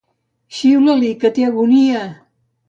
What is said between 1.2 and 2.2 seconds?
que té agonia!